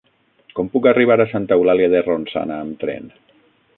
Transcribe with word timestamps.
Com 0.59 0.69
puc 0.75 0.87
arribar 0.91 1.17
a 1.25 1.29
Santa 1.33 1.57
Eulàlia 1.59 1.91
de 1.97 2.01
Ronçana 2.07 2.59
amb 2.65 2.81
tren? 2.85 3.13